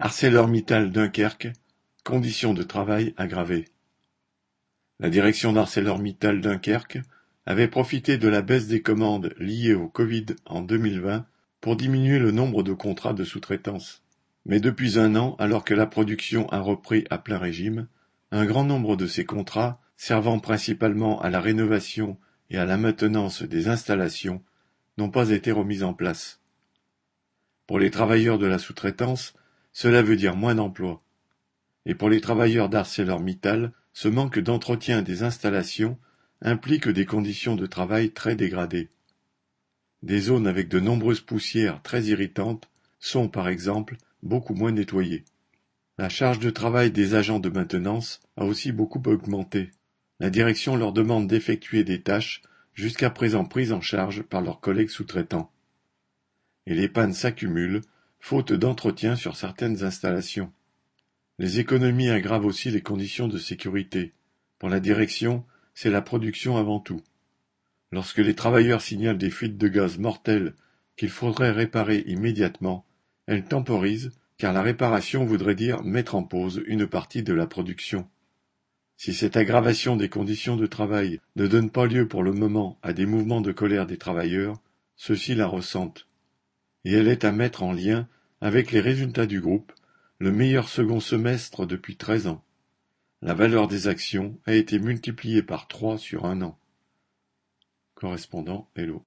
[0.00, 1.48] ArcelorMittal Dunkerque,
[2.04, 3.64] conditions de travail aggravées.
[5.00, 7.00] La direction d'ArcelorMittal Dunkerque
[7.46, 11.26] avait profité de la baisse des commandes liées au Covid en 2020
[11.60, 14.04] pour diminuer le nombre de contrats de sous-traitance.
[14.46, 17.88] Mais depuis un an, alors que la production a repris à plein régime,
[18.30, 22.18] un grand nombre de ces contrats, servant principalement à la rénovation
[22.50, 24.44] et à la maintenance des installations,
[24.96, 26.40] n'ont pas été remis en place.
[27.66, 29.34] Pour les travailleurs de la sous-traitance,
[29.80, 31.04] cela veut dire moins d'emplois.
[31.86, 35.96] Et pour les travailleurs d'ArcelorMittal, ce manque d'entretien des installations
[36.42, 38.88] implique des conditions de travail très dégradées.
[40.02, 42.68] Des zones avec de nombreuses poussières très irritantes
[42.98, 45.24] sont, par exemple, beaucoup moins nettoyées.
[45.96, 49.70] La charge de travail des agents de maintenance a aussi beaucoup augmenté.
[50.18, 52.42] La direction leur demande d'effectuer des tâches
[52.74, 55.52] jusqu'à présent prises en charge par leurs collègues sous-traitants.
[56.66, 57.82] Et les pannes s'accumulent
[58.18, 60.52] faute d'entretien sur certaines installations.
[61.38, 64.12] Les économies aggravent aussi les conditions de sécurité.
[64.58, 67.00] Pour la direction, c'est la production avant tout.
[67.92, 70.54] Lorsque les travailleurs signalent des fuites de gaz mortelles
[70.96, 72.84] qu'il faudrait réparer immédiatement,
[73.26, 78.08] elle temporise car la réparation voudrait dire mettre en pause une partie de la production.
[78.96, 82.92] Si cette aggravation des conditions de travail ne donne pas lieu pour le moment à
[82.92, 84.60] des mouvements de colère des travailleurs,
[84.96, 86.07] ceux-ci la ressentent
[86.84, 88.08] et elle est à mettre en lien
[88.40, 89.72] avec les résultats du groupe,
[90.18, 92.42] le meilleur second semestre depuis treize ans.
[93.20, 96.58] La valeur des actions a été multipliée par trois sur un an.
[97.94, 98.96] Correspondant Hello.